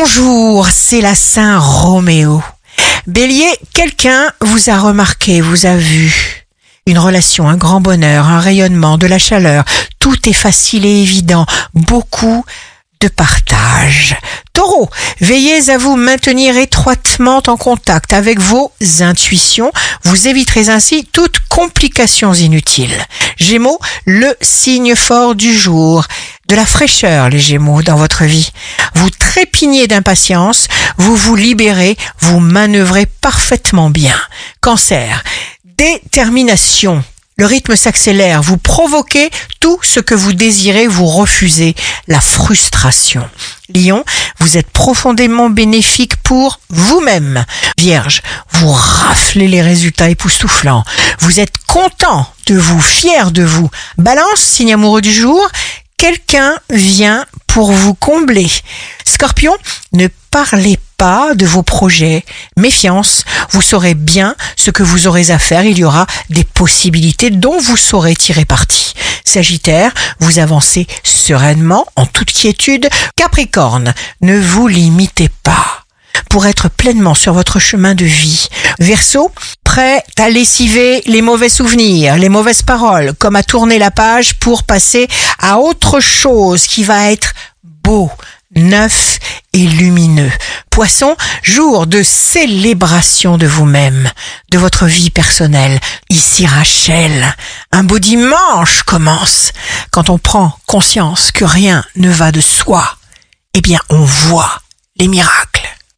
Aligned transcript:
Bonjour, 0.00 0.68
c'est 0.68 1.00
la 1.00 1.16
Saint 1.16 1.58
Roméo. 1.58 2.40
Bélier, 3.08 3.50
quelqu'un 3.74 4.30
vous 4.40 4.70
a 4.70 4.78
remarqué, 4.78 5.40
vous 5.40 5.66
a 5.66 5.76
vu. 5.76 6.46
Une 6.86 7.00
relation, 7.00 7.48
un 7.48 7.56
grand 7.56 7.80
bonheur, 7.80 8.28
un 8.28 8.38
rayonnement, 8.38 8.96
de 8.96 9.08
la 9.08 9.18
chaleur, 9.18 9.64
tout 9.98 10.28
est 10.28 10.34
facile 10.34 10.86
et 10.86 11.02
évident, 11.02 11.46
beaucoup 11.74 12.44
de 13.00 13.08
partage. 13.08 14.16
Taureau, 14.52 14.90
veillez 15.20 15.70
à 15.70 15.78
vous 15.78 15.96
maintenir 15.96 16.56
étroitement 16.56 17.42
en 17.46 17.56
contact 17.56 18.12
avec 18.12 18.40
vos 18.40 18.72
intuitions. 19.00 19.70
Vous 20.04 20.26
éviterez 20.26 20.68
ainsi 20.68 21.04
toute 21.12 21.38
complications 21.48 22.34
inutiles. 22.34 23.04
Gémeaux, 23.36 23.78
le 24.04 24.34
signe 24.40 24.96
fort 24.96 25.34
du 25.34 25.56
jour. 25.56 26.04
De 26.48 26.56
la 26.56 26.66
fraîcheur, 26.66 27.28
les 27.28 27.38
Gémeaux, 27.38 27.82
dans 27.82 27.96
votre 27.96 28.24
vie. 28.24 28.50
Vous 28.94 29.10
trépignez 29.10 29.86
d'impatience, 29.86 30.66
vous 30.96 31.14
vous 31.14 31.36
libérez, 31.36 31.96
vous 32.20 32.40
manœuvrez 32.40 33.06
parfaitement 33.06 33.90
bien. 33.90 34.16
Cancer, 34.60 35.22
détermination. 35.64 37.04
Le 37.40 37.46
rythme 37.46 37.76
s'accélère, 37.76 38.42
vous 38.42 38.56
provoquez 38.56 39.30
tout 39.60 39.78
ce 39.82 40.00
que 40.00 40.16
vous 40.16 40.32
désirez, 40.32 40.88
vous 40.88 41.06
refusez 41.06 41.76
la 42.08 42.20
frustration. 42.20 43.30
Lion, 43.72 44.04
vous 44.40 44.56
êtes 44.56 44.68
profondément 44.70 45.48
bénéfique 45.48 46.16
pour 46.16 46.58
vous-même. 46.68 47.44
Vierge, 47.78 48.22
vous 48.50 48.72
raflez 48.72 49.46
les 49.46 49.62
résultats 49.62 50.10
époustouflants. 50.10 50.82
Vous 51.20 51.38
êtes 51.38 51.58
content 51.68 52.28
de 52.46 52.56
vous, 52.56 52.80
fier 52.80 53.30
de 53.30 53.44
vous. 53.44 53.70
Balance, 53.98 54.40
signe 54.40 54.74
amoureux 54.74 55.00
du 55.00 55.12
jour, 55.12 55.48
quelqu'un 55.96 56.56
vient 56.70 57.24
pour 57.46 57.70
vous 57.70 57.94
combler. 57.94 58.50
Scorpion, 59.04 59.56
ne 59.92 60.08
parlez 60.32 60.76
pas 60.98 61.34
de 61.34 61.46
vos 61.46 61.62
projets. 61.62 62.24
Méfiance, 62.56 63.24
vous 63.50 63.62
saurez 63.62 63.94
bien 63.94 64.34
ce 64.56 64.70
que 64.70 64.82
vous 64.82 65.06
aurez 65.06 65.30
à 65.30 65.38
faire. 65.38 65.64
Il 65.64 65.78
y 65.78 65.84
aura 65.84 66.06
des 66.28 66.44
possibilités 66.44 67.30
dont 67.30 67.58
vous 67.58 67.76
saurez 67.76 68.16
tirer 68.16 68.44
parti. 68.44 68.92
Sagittaire, 69.24 69.92
vous 70.18 70.40
avancez 70.40 70.86
sereinement, 71.04 71.86
en 71.96 72.04
toute 72.04 72.32
quiétude. 72.32 72.88
Capricorne, 73.16 73.94
ne 74.20 74.38
vous 74.38 74.66
limitez 74.66 75.30
pas 75.42 75.84
pour 76.28 76.46
être 76.46 76.68
pleinement 76.68 77.14
sur 77.14 77.32
votre 77.32 77.58
chemin 77.58 77.94
de 77.94 78.04
vie. 78.04 78.48
Verseau, 78.80 79.30
prêt 79.64 80.02
à 80.18 80.28
lessiver 80.30 81.02
les 81.06 81.22
mauvais 81.22 81.48
souvenirs, 81.48 82.16
les 82.16 82.28
mauvaises 82.28 82.62
paroles, 82.62 83.12
comme 83.18 83.36
à 83.36 83.42
tourner 83.44 83.78
la 83.78 83.92
page 83.92 84.34
pour 84.34 84.64
passer 84.64 85.08
à 85.38 85.58
autre 85.58 86.00
chose 86.00 86.66
qui 86.66 86.82
va 86.82 87.12
être 87.12 87.34
beau, 87.62 88.10
neuf 88.54 89.18
et 89.52 89.66
lumineux. 89.66 90.32
Poisson, 90.78 91.16
jour 91.42 91.88
de 91.88 92.04
célébration 92.04 93.36
de 93.36 93.48
vous-même, 93.48 94.08
de 94.52 94.58
votre 94.58 94.86
vie 94.86 95.10
personnelle. 95.10 95.80
Ici 96.08 96.46
Rachel, 96.46 97.34
un 97.72 97.82
beau 97.82 97.98
dimanche 97.98 98.84
commence. 98.84 99.50
Quand 99.90 100.08
on 100.08 100.18
prend 100.18 100.56
conscience 100.66 101.32
que 101.32 101.44
rien 101.44 101.84
ne 101.96 102.08
va 102.08 102.30
de 102.30 102.40
soi, 102.40 102.96
eh 103.54 103.60
bien 103.60 103.80
on 103.90 104.04
voit 104.04 104.62
les 105.00 105.08
miracles. 105.08 105.57